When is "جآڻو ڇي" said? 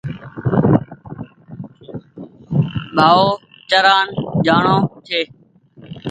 4.45-5.21